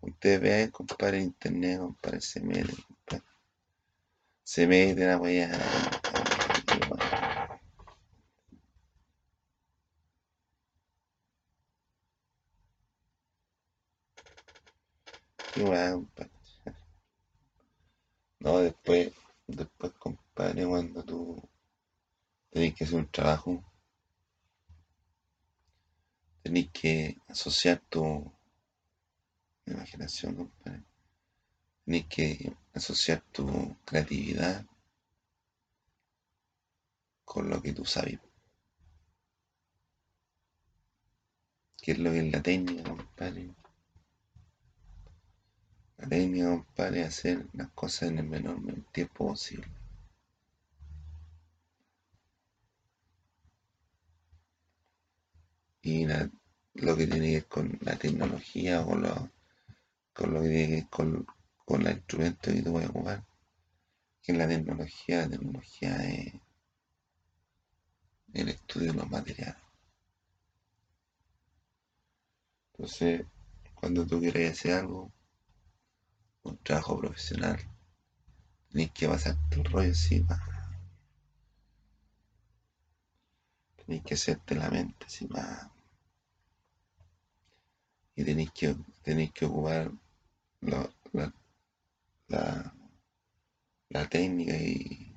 Ustedes 0.00 0.40
vean, 0.40 0.70
compadre, 0.70 1.20
internet, 1.20 1.78
compadre, 1.78 2.20
se 2.20 2.40
meten, 2.40 2.76
compadre. 2.86 3.24
Se 4.42 4.66
meten 4.66 5.08
a 5.10 5.18
weá, 5.18 5.50
compadre. 15.92 16.30
No, 18.40 18.58
después, 18.58 19.12
después, 19.46 19.92
compadre, 19.92 20.66
cuando 20.66 21.02
tú 21.04 21.42
tenés 22.50 22.74
que 22.74 22.84
hacer 22.84 22.96
un 22.96 23.10
trabajo, 23.10 23.62
tenés 26.46 26.70
que 26.70 27.18
asociar 27.26 27.82
tu 27.88 28.32
imaginación, 29.66 30.36
compadre. 30.36 30.84
Tenés 31.84 32.06
que 32.06 32.52
asociar 32.72 33.20
tu 33.32 33.76
creatividad 33.84 34.64
con 37.24 37.50
lo 37.50 37.60
que 37.60 37.72
tú 37.72 37.84
sabes. 37.84 38.20
¿Qué 41.82 41.92
es 41.92 41.98
lo 41.98 42.12
que 42.12 42.20
es 42.20 42.32
la 42.32 42.42
técnica, 42.42 42.90
compadre? 42.90 43.50
La 45.98 46.08
técnica, 46.08 46.48
compadre, 46.48 47.00
es 47.00 47.08
hacer 47.08 47.46
las 47.54 47.70
cosas 47.70 48.10
en 48.10 48.18
el 48.18 48.28
menor 48.28 48.60
tiempo 48.92 49.26
posible. 49.26 49.75
Y 55.86 56.04
la- 56.04 56.28
lo 56.74 56.96
que 56.96 57.06
tiene 57.06 57.26
que 57.28 57.34
ver 57.34 57.46
con 57.46 57.78
la 57.80 57.96
tecnología 57.96 58.82
o 58.82 58.86
con 58.88 59.02
lo, 59.02 59.30
con 60.14 60.34
lo 60.34 60.42
que 60.42 60.48
tiene 60.48 60.66
que 60.68 60.74
ver 60.76 60.88
con, 60.90 61.26
con 61.66 61.84
los 61.84 61.92
instrumentos 61.94 62.54
que 62.54 62.62
tú 62.62 62.72
puedes 62.72 62.90
ocupar, 62.90 63.24
que 64.22 64.32
la 64.34 64.48
tecnología, 64.48 65.22
la 65.22 65.30
tecnología 65.30 65.96
es 66.08 66.34
el 68.34 68.48
estudio 68.50 68.92
de 68.92 68.98
los 68.98 69.10
materiales. 69.10 69.56
Entonces, 72.74 73.26
cuando 73.74 74.06
tú 74.06 74.20
quieres 74.20 74.52
hacer 74.52 74.74
algo, 74.74 75.10
un 76.44 76.56
trabajo 76.64 76.96
profesional, 76.98 77.58
tenés 78.70 78.92
que 78.92 79.08
pasarte 79.08 79.56
el 79.56 79.64
rollo 79.64 79.92
pa. 80.28 80.38
tenés 83.78 84.02
que 84.02 84.14
hacerte 84.14 84.54
la 84.54 84.68
mente 84.68 85.06
pa. 85.32 85.72
Y 88.16 88.24
tenés 88.24 88.50
que, 88.52 88.74
tenés 89.02 89.32
que 89.32 89.44
ocupar 89.46 89.92
la, 90.62 90.90
la, 92.28 92.72
la 93.90 94.08
técnica 94.08 94.54
y, 94.56 95.12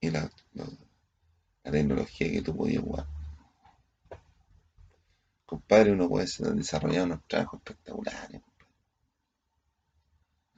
y 0.00 0.10
la, 0.10 0.30
lo- 0.54 0.64
la 1.64 1.72
tecnología 1.72 2.30
que 2.32 2.42
tú 2.42 2.56
podías 2.56 2.82
ocupar. 2.82 3.06
Compadre, 5.44 5.92
uno 5.92 6.10
puede 6.10 6.26
desarrollar 6.54 7.06
unos 7.06 7.24
trabajos 7.26 7.60
espectaculares, 7.60 8.42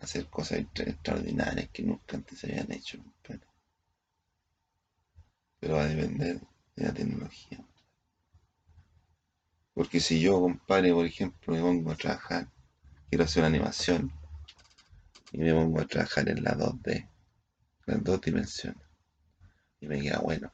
hacer 0.00 0.26
cosas 0.28 0.58
extra- 0.58 0.86
extraordinarias 0.90 1.68
que 1.72 1.84
nunca 1.84 2.16
antes 2.16 2.40
se 2.40 2.48
habían 2.50 2.72
hecho, 2.72 2.98
pero 5.60 5.74
va 5.76 5.82
a 5.82 5.86
depender 5.86 6.40
de 6.74 6.84
la 6.84 6.92
tecnología. 6.92 7.64
Porque 9.78 10.00
si 10.00 10.20
yo, 10.20 10.40
compadre, 10.40 10.92
por 10.92 11.06
ejemplo, 11.06 11.54
me 11.54 11.60
pongo 11.60 11.92
a 11.92 11.94
trabajar, 11.94 12.48
quiero 13.08 13.22
hacer 13.22 13.42
una 13.42 13.46
animación 13.46 14.10
y 15.30 15.38
me 15.38 15.54
pongo 15.54 15.80
a 15.80 15.86
trabajar 15.86 16.28
en 16.28 16.42
la 16.42 16.56
2D, 16.56 17.08
las 17.86 18.02
dos 18.02 18.20
dimensiones, 18.20 18.82
y 19.78 19.86
me 19.86 20.00
queda 20.00 20.18
bueno. 20.18 20.52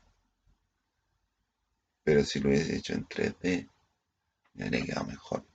Pero 2.03 2.23
si 2.23 2.39
lo 2.39 2.51
hubiese 2.51 2.77
hecho 2.77 2.93
en 2.93 3.07
3D, 3.07 3.67
me 4.53 4.65
habría 4.67 4.85
quedado 4.85 5.07
mejor. 5.07 5.47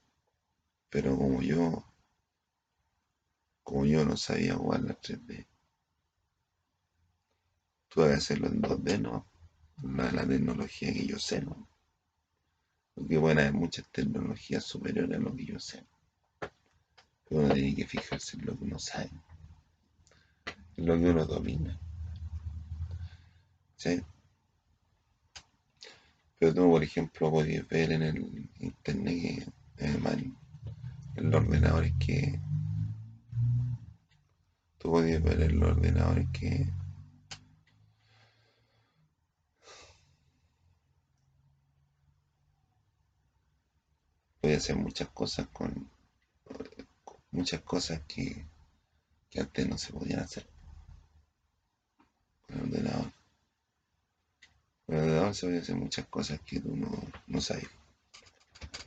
Pero 0.89 1.15
como 1.15 1.43
yo, 1.43 1.85
como 3.61 3.85
yo 3.85 4.03
no 4.03 4.17
sabía 4.17 4.55
jugar 4.55 4.81
la 4.81 4.99
3D, 4.99 5.45
tuve 7.87 8.07
que 8.07 8.13
hacerlo 8.15 8.47
en 8.47 8.61
2D, 8.63 8.97
¿no? 8.97 9.27
La, 9.83 10.11
la 10.11 10.27
tecnología 10.27 10.91
que 10.91 11.05
yo 11.05 11.19
sé, 11.19 11.43
¿no? 11.43 11.69
Porque 12.95 13.17
bueno, 13.17 13.41
hay 13.41 13.51
muchas 13.51 13.87
tecnologías 13.87 14.63
superiores 14.63 15.17
a 15.17 15.21
lo 15.21 15.35
que 15.35 15.45
yo 15.45 15.59
sé. 15.59 15.85
Uno 17.29 17.53
tiene 17.53 17.75
que 17.75 17.85
fijarse 17.85 18.37
en 18.37 18.45
lo 18.45 18.57
que 18.57 18.63
uno 18.63 18.79
sabe, 18.79 19.11
en 20.77 20.85
lo 20.85 20.97
que 20.97 21.09
uno 21.09 21.25
domina. 21.25 21.79
¿sí? 23.79 24.01
Pero 26.37 26.53
tú, 26.53 26.69
por 26.69 26.83
ejemplo, 26.83 27.31
podías 27.31 27.67
ver 27.67 27.91
en 27.93 28.03
el 28.03 28.49
internet, 28.59 29.51
que, 29.77 29.85
eh, 29.85 29.97
man, 29.99 30.37
en 31.15 31.31
los 31.31 31.43
ordenadores 31.43 31.93
que... 31.99 32.39
Tú 34.77 34.91
podías 34.91 35.23
ver 35.23 35.41
en 35.41 35.59
los 35.59 35.71
ordenadores 35.71 36.27
que... 36.33 36.67
Podías 44.41 44.63
hacer 44.63 44.75
muchas 44.75 45.09
cosas 45.09 45.47
con... 45.47 45.89
Muchas 47.31 47.61
cosas 47.61 48.01
que, 48.07 48.45
que 49.29 49.39
antes 49.39 49.67
no 49.67 49.77
se 49.77 49.93
podían 49.93 50.19
hacer 50.21 50.47
con 52.47 52.57
el 52.57 52.63
ordenador. 52.63 53.13
Con 54.85 54.95
el 54.95 55.01
ordenador 55.03 55.35
se 55.35 55.45
podían 55.45 55.61
hacer 55.61 55.75
muchas 55.75 56.07
cosas 56.07 56.41
que 56.41 56.59
tú 56.59 56.75
no, 56.75 56.89
no 57.27 57.41
sabes. 57.41 57.67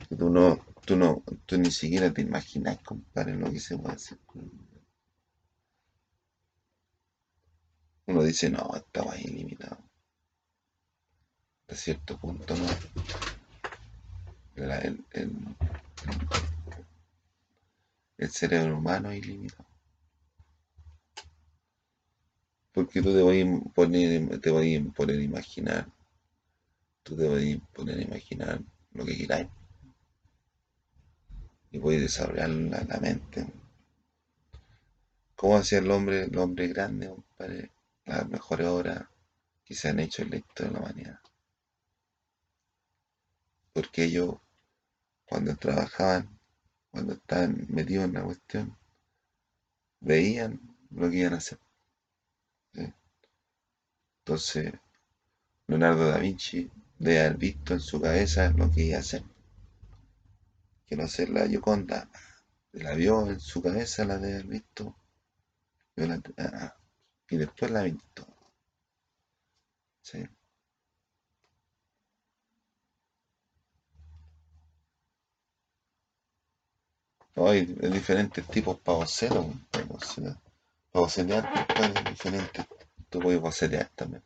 Que 0.09 0.15
tú 0.15 0.29
no, 0.29 0.65
tú 0.85 0.95
no, 0.95 1.23
tú 1.45 1.57
ni 1.57 1.71
siquiera 1.71 2.13
te 2.13 2.21
imaginas, 2.21 2.79
compadre, 2.79 3.35
lo 3.35 3.51
que 3.51 3.59
se 3.59 3.77
puede 3.77 3.95
hacer 3.95 4.17
con. 4.25 4.51
Uno 8.05 8.23
dice, 8.23 8.49
no, 8.49 8.71
estaba 8.75 9.17
ilimitado. 9.17 9.77
Hasta 11.61 11.75
cierto 11.75 12.19
punto, 12.19 12.53
no. 12.55 13.32
El, 14.55 15.05
el- 15.11 15.55
cerebro 18.31 18.79
humano 18.79 19.11
es 19.11 19.19
ilimitado. 19.23 19.67
Porque 22.73 23.01
tú 23.01 23.13
te 23.13 23.21
voy 23.21 23.39
a 23.41 23.73
poner, 23.73 24.39
te 24.41 24.51
voy 24.51 24.75
a 24.75 24.83
poner 24.93 25.17
a 25.17 25.23
imaginar, 25.23 25.87
tú 27.03 27.15
te 27.15 27.27
voy 27.29 27.53
a 27.53 27.73
poner 27.73 27.97
a 27.99 28.01
imaginar 28.01 28.59
lo 28.91 29.05
que 29.05 29.15
quieras 29.15 29.47
y 31.71 31.77
voy 31.77 31.95
a 31.97 31.99
desarrollar 31.99 32.47
la, 32.49 32.81
la 32.85 32.97
mente. 33.01 33.45
¿Cómo 35.35 35.57
hacía 35.57 35.77
el 35.77 35.91
hombre, 35.91 36.23
el 36.23 36.35
hombre 36.39 36.69
grande, 36.69 37.07
compadre? 37.07 37.69
Las 38.05 38.27
mejores 38.27 38.65
obras 38.65 39.05
que 39.65 39.75
se 39.75 39.89
han 39.89 39.99
hecho 39.99 40.23
en 40.23 40.31
la 40.31 40.37
historia 40.37 40.71
de 40.71 40.73
la 40.73 40.79
humanidad. 40.85 41.19
Porque 43.71 44.05
ellos, 44.05 44.37
cuando 45.33 45.55
trabajaban, 45.55 46.29
cuando 46.91 47.13
estaban 47.13 47.65
metidos 47.69 48.05
en 48.05 48.13
la 48.13 48.21
cuestión, 48.21 48.77
veían 49.99 50.61
lo 50.91 51.09
que 51.09 51.17
iban 51.17 51.33
a 51.33 51.37
hacer. 51.37 51.57
Entonces, 54.19 54.73
Leonardo 55.65 56.07
da 56.07 56.19
Vinci 56.19 56.69
debe 56.99 57.21
haber 57.21 57.37
visto 57.37 57.73
en 57.73 57.79
su 57.79 57.99
cabeza 57.99 58.51
lo 58.51 58.69
que 58.69 58.83
iba 58.83 58.97
a 58.97 58.99
hacer. 58.99 59.23
No 60.91 61.07
sé, 61.07 61.27
la 61.27 61.47
Gioconda, 61.47 62.07
la 62.73 62.93
vio 62.93 63.27
en 63.27 63.39
su 63.39 63.59
cabeza, 63.63 64.05
la 64.05 64.19
debe 64.19 64.35
haber 64.35 64.45
visto. 64.45 64.95
La, 65.95 66.21
ah, 66.37 66.75
y 67.27 67.37
después 67.37 67.71
la 67.71 67.85
pintó. 67.85 68.27
Sí. 70.03 70.27
No, 77.35 77.47
hay 77.49 77.65
diferentes 77.65 78.45
tipos 78.47 78.79
para 78.79 78.99
bocetos. 78.99 79.45
Para 79.71 79.85
bocetear, 80.93 81.67
para 81.67 81.85
hay 81.85 82.03
diferentes. 82.11 82.65
Tú 83.09 83.19
puedes 83.19 83.41
bocetear 83.41 83.89
también. 83.95 84.23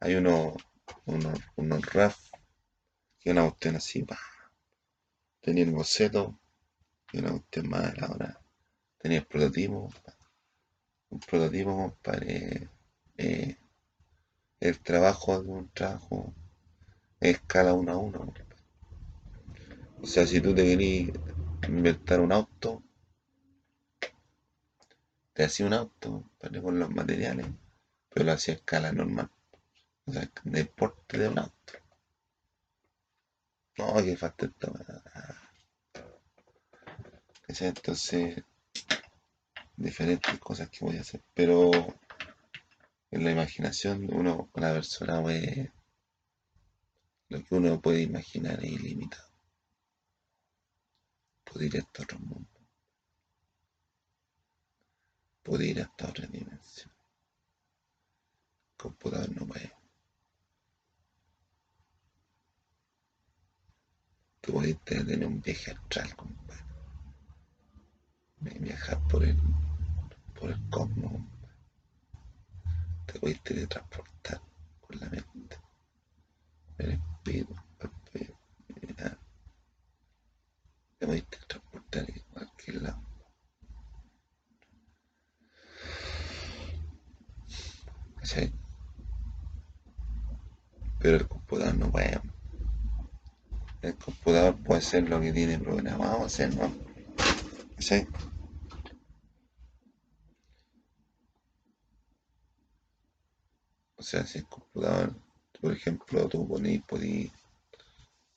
Hay 0.00 0.16
unos 0.16 0.54
unos 1.06 1.38
unos 1.56 1.86
RAF, 1.92 2.18
que 3.20 3.30
una 3.30 3.42
cuestión 3.42 3.76
así, 3.76 4.02
pa. 4.02 4.18
Tenía 5.40 5.64
el 5.64 5.70
boceto 5.70 6.38
y 7.12 7.18
una 7.18 7.30
cuestión 7.30 7.68
más 7.68 7.94
ahora. 8.02 8.40
Tenía 8.98 9.18
el 9.18 9.26
prototipo. 9.26 9.92
Un 11.10 11.20
prototipo, 11.20 11.76
compadre. 11.76 12.68
Eh, 13.16 13.56
el 14.58 14.80
trabajo 14.80 15.40
de 15.40 15.48
un 15.48 15.68
trabajo 15.68 16.34
es 17.20 17.36
escala 17.36 17.74
1 17.74 17.92
a 17.92 17.96
1. 17.96 18.34
O 20.02 20.06
sea, 20.06 20.26
si 20.26 20.40
tú 20.40 20.54
te 20.54 20.64
querías 20.64 21.16
inventar 21.68 22.20
un 22.20 22.32
auto, 22.32 22.82
te 25.32 25.44
hacía 25.44 25.66
un 25.66 25.74
auto 25.74 26.30
¿vale? 26.40 26.62
con 26.62 26.78
los 26.78 26.90
materiales, 26.90 27.46
pero 28.08 28.26
lo 28.26 28.32
hacía 28.32 28.54
a 28.54 28.56
escala 28.58 28.92
normal. 28.92 29.30
O 30.06 30.12
sea, 30.12 30.30
de 30.44 30.64
porte 30.64 31.18
de 31.18 31.28
un 31.28 31.38
auto. 31.38 31.72
No, 33.78 33.94
que 34.02 34.16
falta 34.16 34.46
esto. 34.46 34.72
Entonces, 37.48 38.42
diferentes 39.76 40.38
cosas 40.38 40.68
que 40.70 40.84
voy 40.84 40.96
a 40.96 41.00
hacer. 41.00 41.22
Pero 41.34 41.70
en 43.10 43.24
la 43.24 43.30
imaginación, 43.30 44.08
uno, 44.12 44.50
una 44.54 44.72
persona. 44.72 45.20
Lo 47.28 47.42
que 47.42 47.54
uno 47.54 47.80
puede 47.80 48.02
imaginar 48.02 48.64
es 48.64 48.72
ilimitado. 48.72 49.33
Puede 51.54 51.66
ir 51.66 51.78
hasta 51.78 52.02
otro 52.02 52.18
mundo. 52.18 52.48
Puede 55.44 55.66
ir 55.66 55.80
hasta 55.82 56.08
otra 56.08 56.26
dimensión. 56.26 56.92
El 58.72 58.76
computador 58.76 59.30
no 59.36 59.46
puede. 59.46 59.72
Tú 64.40 64.52
puedes 64.54 64.80
tener 64.80 65.24
un 65.24 65.40
viaje 65.40 65.70
astral, 65.70 66.16
compadre. 66.16 66.64
Viajar 68.40 69.00
por 69.06 69.22
el, 69.22 69.40
por 70.34 70.50
el 70.50 70.70
cosmos, 70.70 71.22
Te 73.06 73.20
puedes 73.20 73.40
teletransportar 73.44 74.42
con 74.80 74.98
la 74.98 75.08
mente. 75.08 75.56
El 76.78 76.90
espíritu, 76.94 77.54
puedes 81.06 81.26
teletransportar 81.28 82.10
en 82.10 82.22
cualquier 82.32 82.82
lado. 82.82 83.02
¿Sí? 88.22 88.52
Pero 90.98 91.16
el 91.16 91.28
computador 91.28 91.76
no 91.76 91.90
puede 91.90 92.20
el 93.82 93.96
computador 93.96 94.56
puede 94.62 94.80
ser 94.80 95.08
lo 95.10 95.20
que 95.20 95.30
tiene 95.30 95.58
programado 95.58 96.24
hacer, 96.24 96.54
¿no? 96.56 96.72
¿Sí? 97.78 98.06
O 103.96 104.02
sea, 104.02 104.24
si 104.26 104.38
el 104.38 104.46
computador, 104.46 105.14
por 105.60 105.72
ejemplo, 105.72 106.28
tú 106.30 106.48
ponís, 106.48 106.82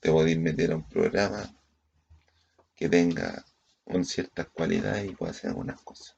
te 0.02 0.12
podés 0.12 0.38
meter 0.38 0.74
a 0.74 0.76
un 0.76 0.84
programa 0.84 1.57
que 2.78 2.88
tenga 2.88 3.44
un 3.86 4.06
ciertas 4.06 4.48
cualidades 4.50 5.10
y 5.10 5.16
pueda 5.16 5.32
hacer 5.32 5.50
algunas 5.50 5.82
cosas. 5.82 6.16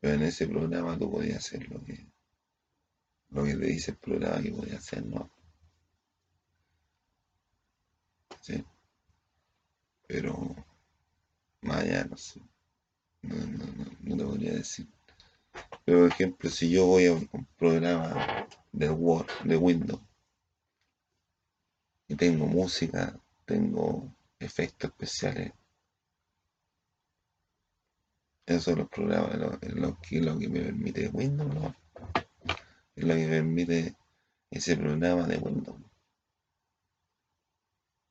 Pero 0.00 0.14
en 0.14 0.22
ese 0.22 0.46
programa 0.46 0.96
tú 0.96 1.10
podías 1.10 1.38
hacer 1.38 1.68
lo 1.68 1.82
que, 1.84 2.06
lo 3.30 3.44
que 3.44 3.56
te 3.56 3.66
dice 3.66 3.90
el 3.90 3.96
programa 3.98 4.42
que 4.42 4.52
podías 4.52 4.78
hacer, 4.78 5.04
¿no? 5.04 5.28
¿sí? 8.40 8.64
Pero 10.06 10.54
más 11.62 11.78
allá 11.78 12.04
no 12.04 12.16
sé. 12.16 12.40
No, 13.22 13.34
no, 13.34 13.66
no, 13.66 13.84
no 14.00 14.16
te 14.16 14.24
podría 14.24 14.52
decir. 14.52 14.86
Pero 15.84 16.00
por 16.00 16.08
ejemplo, 16.08 16.48
si 16.48 16.70
yo 16.70 16.86
voy 16.86 17.06
a 17.06 17.12
un, 17.14 17.28
programa 17.58 18.46
de 18.70 18.90
Word, 18.90 19.26
de 19.44 19.56
Windows, 19.56 20.00
y 22.06 22.14
tengo 22.14 22.46
música, 22.46 23.18
tengo 23.46 24.15
efectos 24.38 24.90
especiales, 24.90 25.52
son 28.60 28.78
los 28.78 28.88
programas, 28.88 29.36
lo, 29.38 29.58
lo, 29.74 30.00
que, 30.00 30.20
lo 30.20 30.38
que 30.38 30.48
me 30.48 30.60
permite 30.60 31.08
Windows, 31.08 31.54
¿no? 31.54 31.74
Es 32.94 33.04
lo 33.04 33.14
que 33.14 33.26
me 33.26 33.28
permite 33.28 33.96
ese 34.50 34.76
programa 34.76 35.26
de 35.26 35.36
Windows 35.38 35.86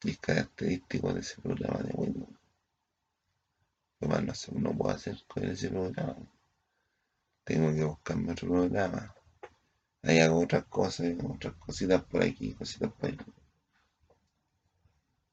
y 0.05 0.11
es 0.11 0.19
característico 0.19 1.13
de 1.13 1.21
ese 1.21 1.41
programa 1.41 1.79
de 1.79 1.93
Windows. 1.93 2.29
Lo 3.99 4.07
más 4.07 4.23
no, 4.23 4.35
sé, 4.35 4.51
no 4.53 4.71
puedo 4.77 4.93
hacer 4.93 5.17
con 5.27 5.43
ese 5.45 5.69
programa. 5.69 6.15
Tengo 7.43 7.73
que 7.73 7.83
buscarme 7.83 8.31
otro 8.31 8.49
programa. 8.49 9.15
Ahí 10.03 10.19
hago 10.19 10.41
otras 10.41 10.65
cosas, 10.65 11.15
otras 11.27 11.55
cositas 11.55 12.03
por 12.03 12.21
aquí, 12.21 12.53
cositas 12.53 12.91
por 12.93 13.09
ahí. 13.09 13.17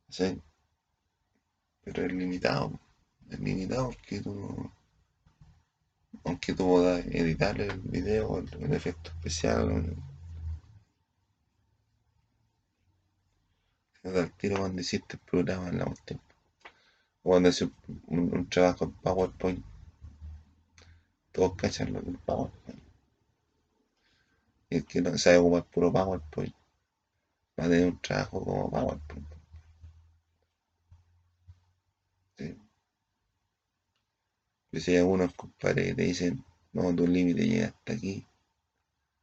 ¿Sí? 0.09 0.41
Pero 1.85 2.05
es 2.05 2.13
limitado. 2.13 2.79
Es 3.31 3.41
limitado 3.41 3.91
porque 3.91 4.21
tú, 4.21 4.71
aunque 6.25 6.55
tú 6.55 6.69
puedas 6.69 7.05
editar 7.07 7.61
el 7.61 7.81
video, 7.81 8.39
el, 8.39 8.73
efecto 8.73 9.11
especial, 9.11 9.97
al 14.05 14.33
tiro 14.33 14.59
cuando 14.59 14.81
hiciste 14.81 15.17
el 15.17 15.21
programa 15.21 15.69
en 15.69 15.79
la 15.79 15.87
última. 15.87 16.21
O 17.23 17.31
cuando 17.31 17.49
haces 17.49 17.69
un, 18.07 18.49
trabajo 18.49 18.85
en 18.85 18.93
PowerPoint. 18.93 19.65
Todos 21.33 21.55
cachan 21.57 21.93
lo 21.93 22.01
del 22.03 22.19
PowerPoint. 22.19 22.83
Y 24.71 24.77
el 24.77 24.85
que 24.87 25.01
no 25.01 25.17
sabe 25.19 25.39
ocupar 25.39 25.65
puro 25.65 25.93
PowerPoint 25.93 26.55
va 27.59 27.65
a 27.65 27.69
tener 27.69 27.87
un 27.87 28.01
trabajo 28.01 28.45
como 28.45 28.71
PowerPoint. 28.71 29.42
Sí. 32.37 32.57
Si 34.73 34.91
hay 34.91 34.99
algunos 34.99 35.33
compadres 35.35 35.87
que 35.87 35.95
te 35.95 36.03
dicen, 36.03 36.45
no, 36.73 36.95
tu 36.95 37.07
límite 37.07 37.47
llega 37.47 37.69
hasta 37.69 37.93
aquí, 37.93 38.27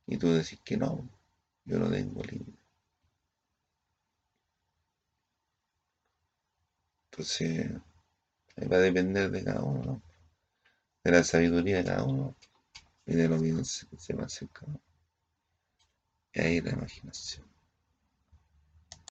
y 0.07 0.17
tú 0.17 0.31
decís 0.31 0.59
que 0.63 0.75
no, 0.75 1.07
yo 1.65 1.77
no 1.77 1.89
tengo 1.89 2.23
límite. 2.23 2.57
Entonces, 7.11 7.71
va 8.71 8.77
a 8.77 8.79
depender 8.79 9.29
de 9.29 9.43
cada 9.43 9.61
uno, 9.61 9.83
¿no? 9.83 10.01
De 11.03 11.11
la 11.11 11.23
sabiduría 11.23 11.77
de 11.77 11.85
cada 11.85 12.03
uno 12.03 12.35
y 13.05 13.15
de 13.15 13.27
lo 13.27 13.39
que 13.39 13.63
se, 13.65 14.13
va 14.13 14.23
a 14.23 14.25
hacer. 14.25 14.49
Y 16.33 16.41
ahí 16.41 16.61
la 16.61 16.71
imaginación. 16.71 17.45